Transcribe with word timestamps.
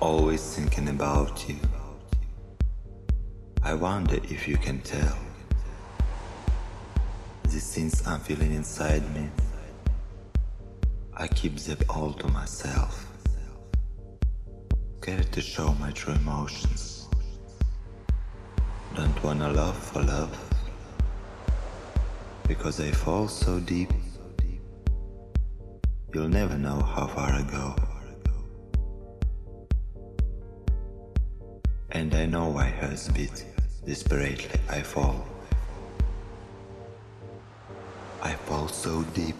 always 0.00 0.54
thinking 0.54 0.88
about 0.88 1.48
you. 1.48 1.56
I 3.62 3.74
wonder 3.74 4.16
if 4.16 4.46
you 4.46 4.56
can 4.56 4.80
tell 4.80 5.18
the 7.42 7.60
things 7.60 8.06
I'm 8.06 8.20
feeling 8.20 8.52
inside 8.52 9.02
me. 9.14 9.28
I 11.14 11.26
keep 11.26 11.56
them 11.56 11.78
all 11.88 12.12
to 12.12 12.28
myself. 12.28 13.06
Scared 15.00 15.32
to 15.32 15.40
show 15.40 15.74
my 15.80 15.90
true 15.90 16.14
emotions. 16.14 17.08
Don't 18.94 19.22
wanna 19.24 19.50
love 19.52 19.76
for 19.76 20.02
love. 20.02 20.32
Because 22.46 22.80
I 22.80 22.90
fall 22.92 23.26
so 23.26 23.58
deep. 23.58 23.90
You'll 26.14 26.28
never 26.28 26.56
know 26.56 26.80
how 26.80 27.06
far 27.06 27.32
I 27.32 27.42
go. 27.42 27.87
And 31.98 32.14
I 32.14 32.26
know 32.26 32.46
why 32.50 32.66
hurts 32.66 33.08
beat. 33.08 33.44
Desperately 33.84 34.48
I 34.68 34.82
fall. 34.82 35.26
I 38.22 38.34
fall 38.34 38.68
so 38.68 39.02
deep. 39.14 39.34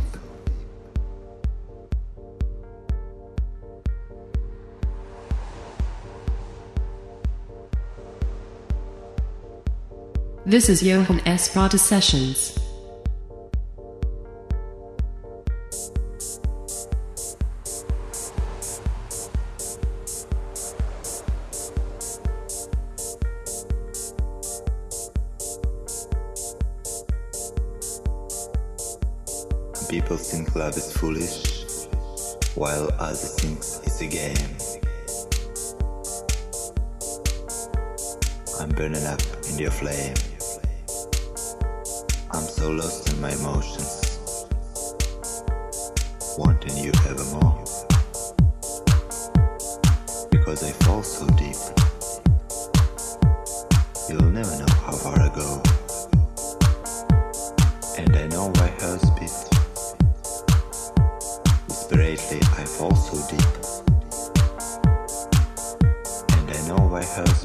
This 10.44 10.68
is 10.68 10.82
Johan 10.82 11.20
S. 11.27 11.52
Prada 11.52 11.78
Sessions. 11.78 12.57
Foolish, 31.09 31.87
while 32.55 32.91
others 32.98 33.34
think 33.41 33.56
it's 33.59 34.01
a 34.03 34.06
game. 34.06 34.37
I'm 38.61 38.69
burning 38.70 39.06
up 39.06 39.23
in 39.48 39.59
your 39.59 39.70
flame. 39.70 40.14
I'm 42.31 42.42
so 42.42 42.70
lost 42.70 43.11
in 43.11 43.20
my 43.23 43.33
emotions, 43.33 44.47
wanting 46.36 46.77
you 46.77 46.92
evermore. 47.09 47.64
Because 50.31 50.62
I 50.62 50.73
fall 50.84 51.03
so 51.03 51.27
deep, 51.41 51.56
you'll 54.11 54.31
never 54.31 54.59
know 54.59 54.75
how 54.84 54.92
far 54.92 55.19
I 55.19 55.31
go. 55.34 55.62
And 57.97 58.14
I 58.14 58.27
know 58.29 58.53
why 58.56 58.77
Desperately, 62.28 62.62
I 62.62 62.66
fall 62.66 62.94
so 62.94 63.16
deep. 63.30 63.40
And 66.30 66.50
I 66.50 66.68
know 66.68 66.88
why 66.88 67.02
hers 67.02 67.44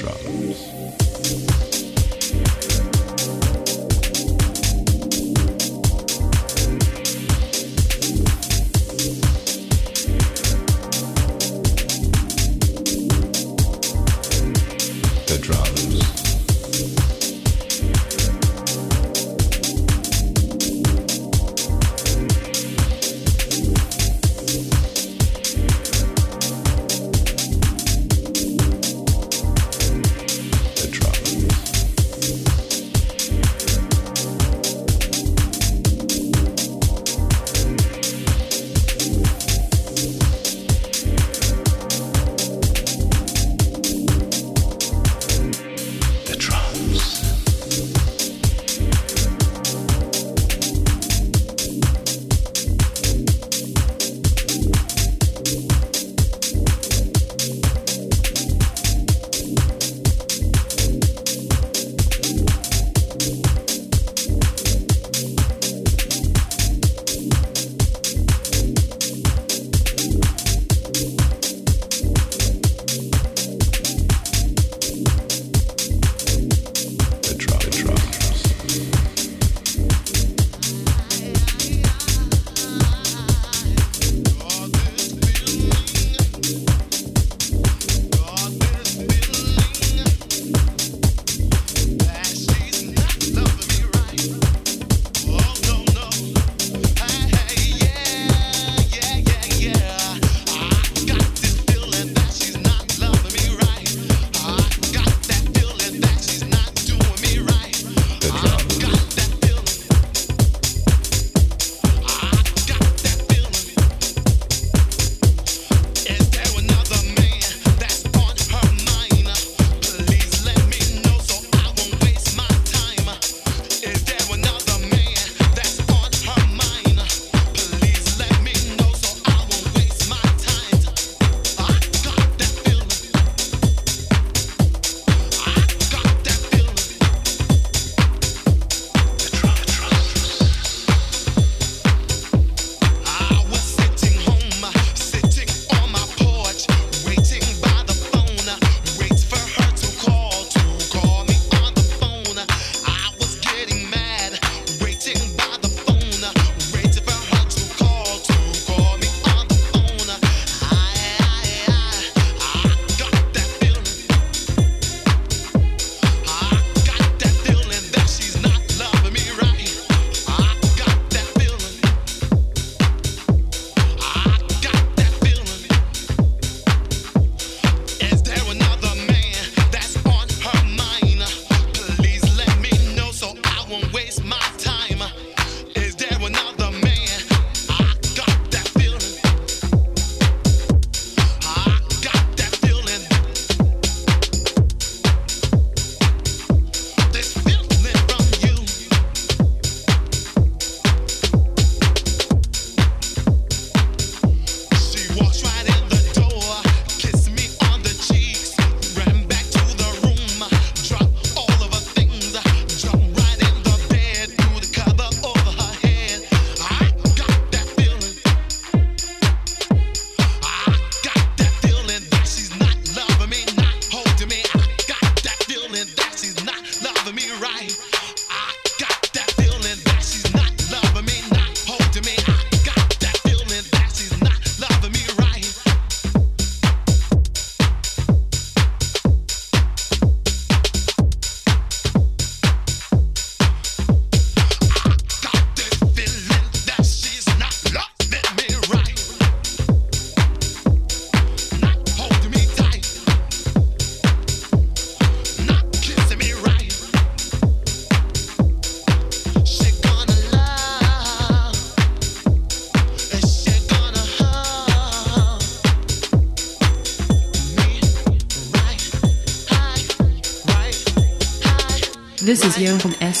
Drums. 0.00 0.99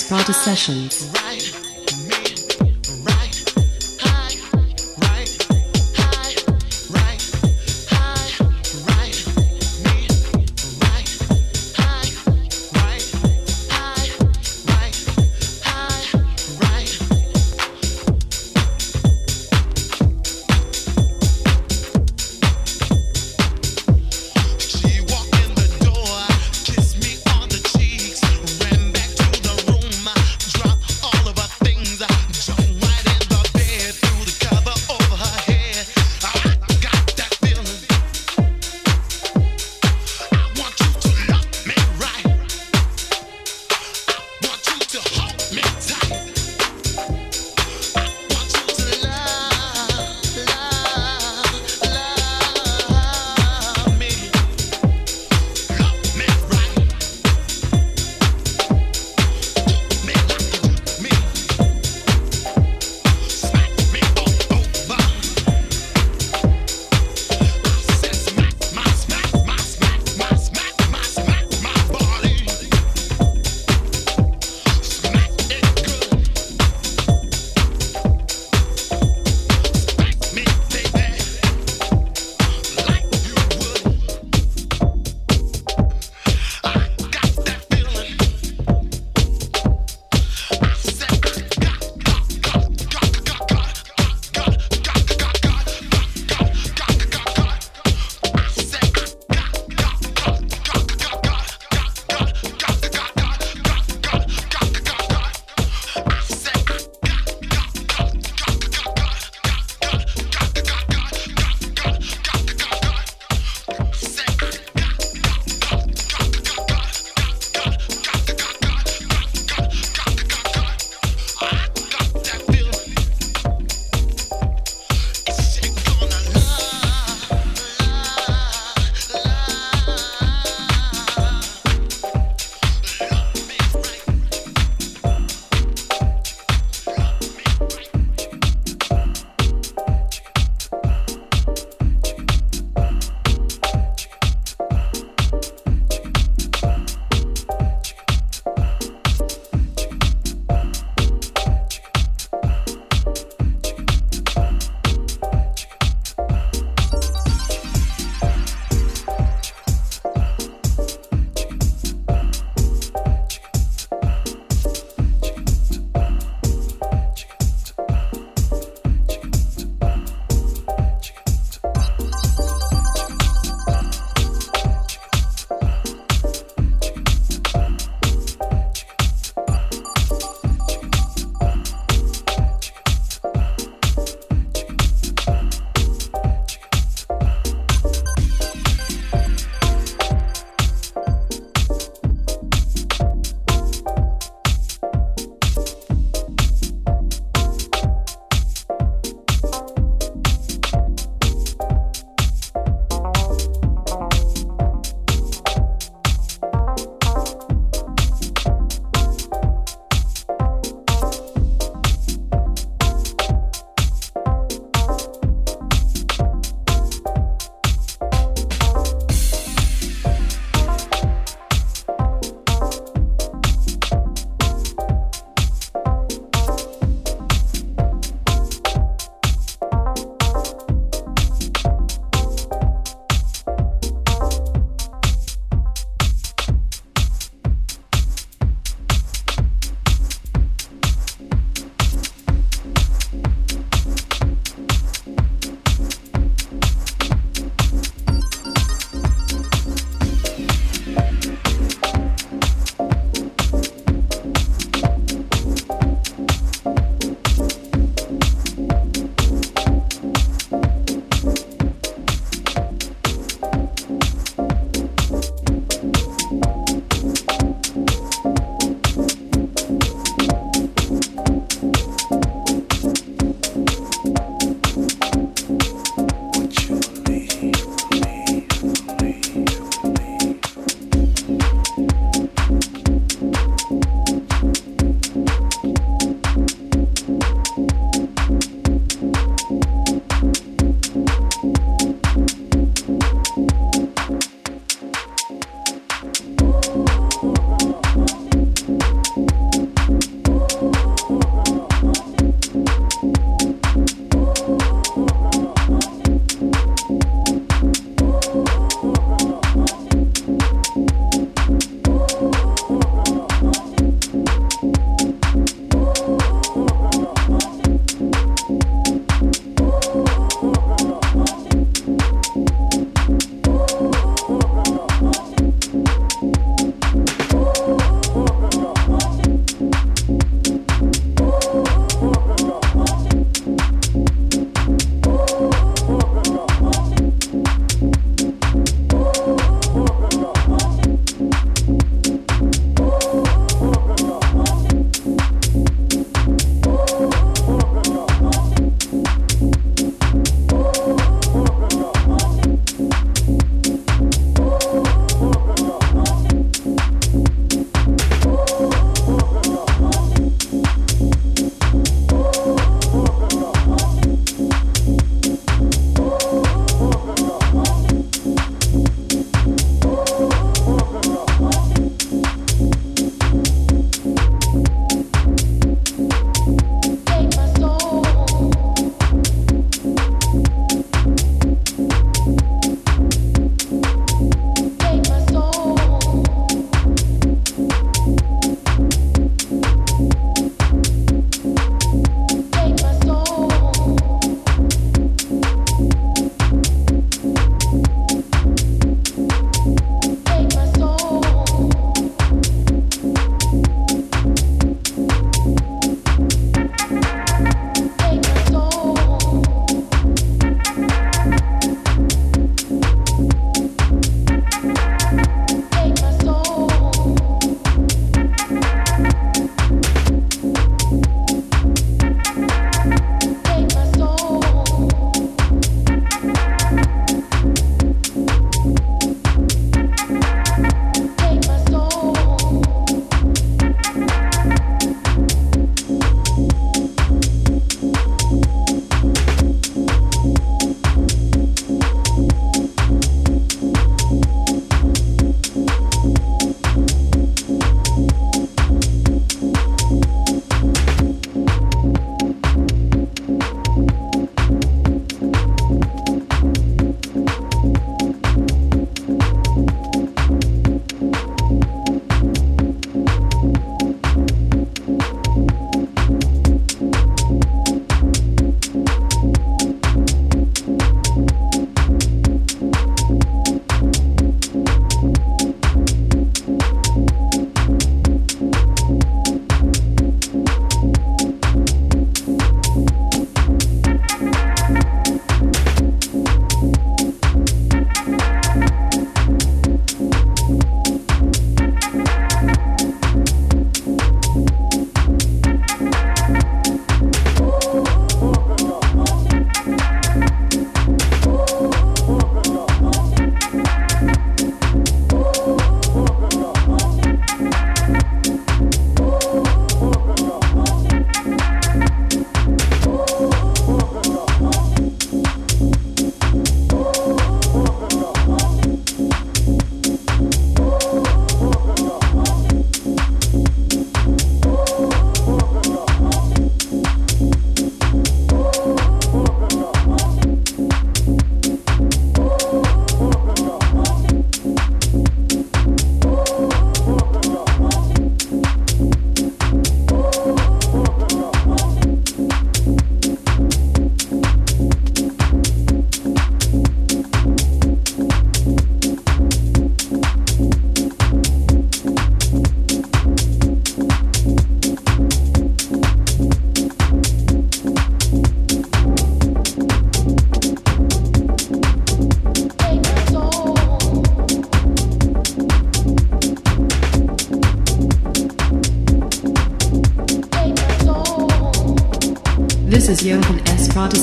Johan 0.00 0.20
Esparta 0.20 0.32
Sessions. 0.32 1.29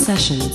Esparta 0.07 0.46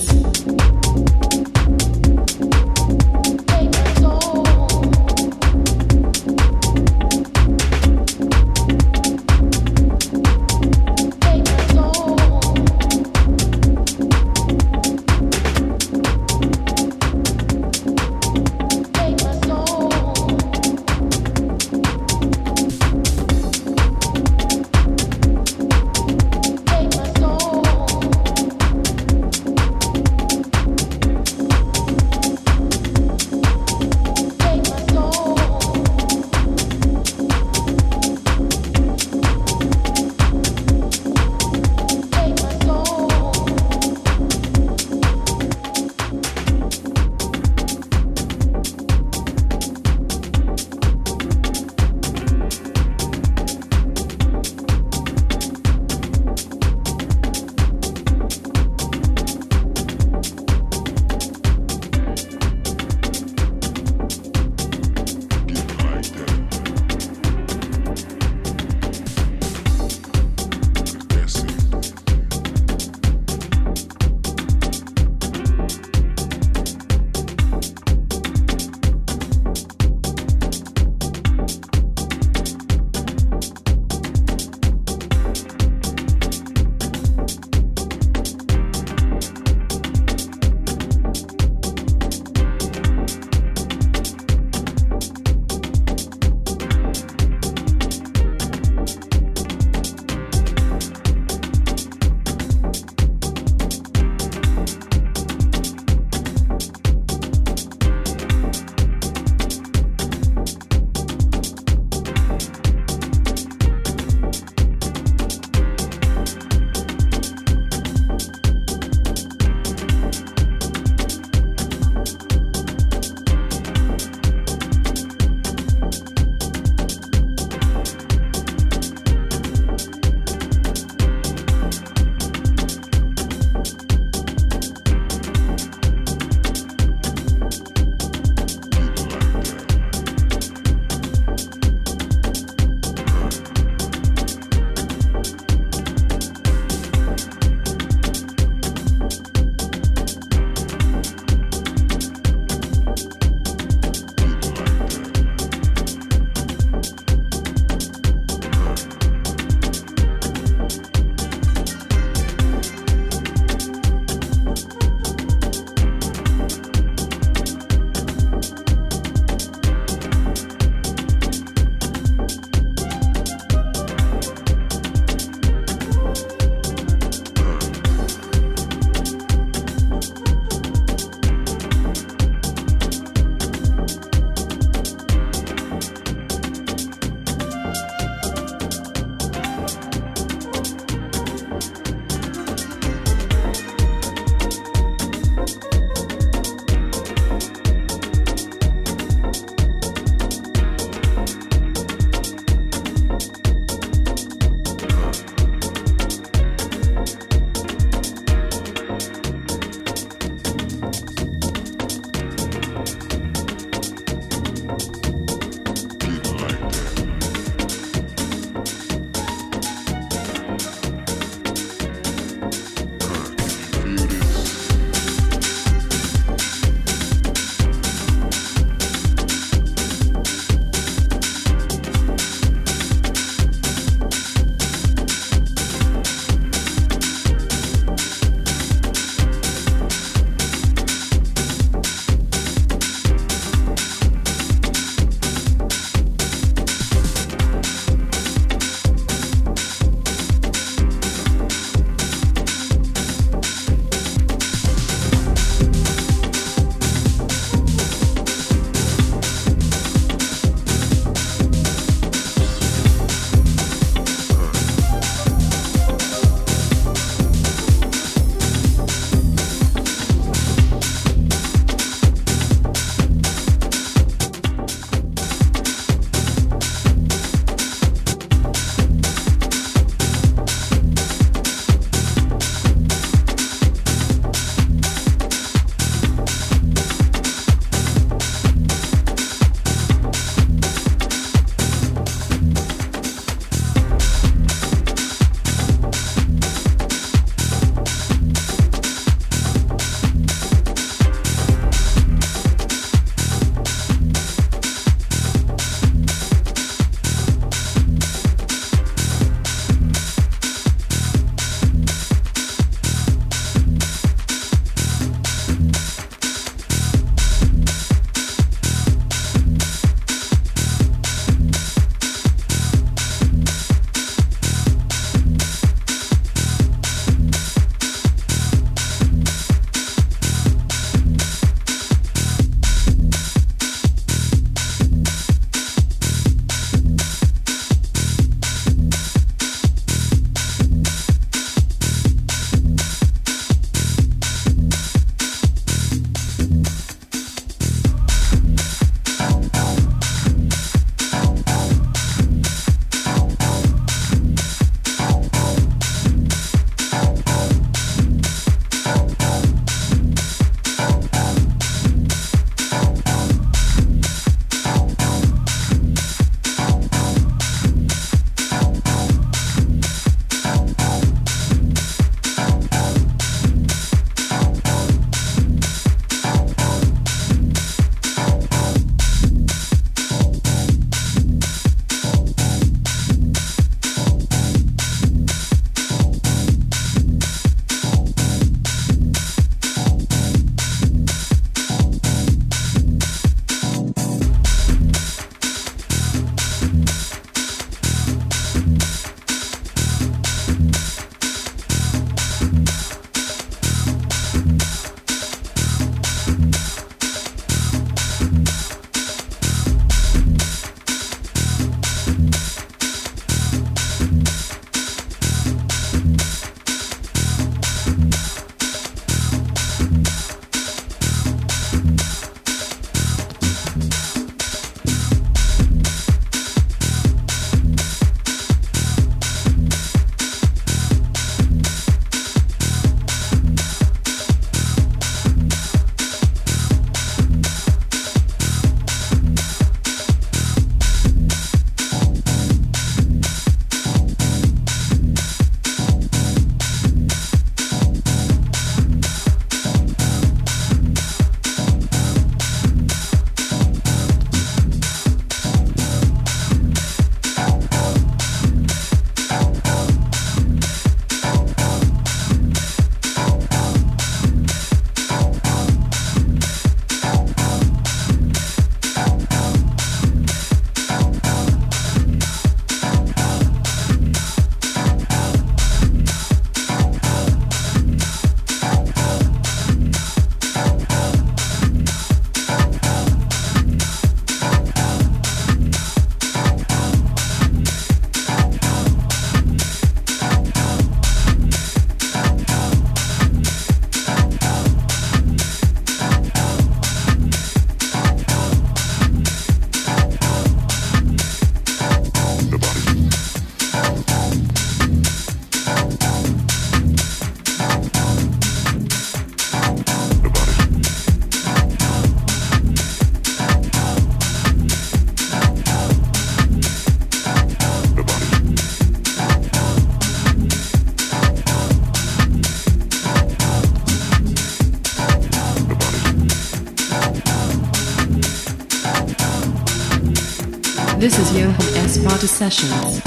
Sessions. 532.49 533.02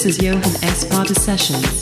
This 0.00 0.16
is 0.16 0.24
Johan 0.24 0.64
S. 0.64 0.86
Party 0.86 1.12
Sessions. 1.12 1.79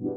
Yeah. 0.00 0.16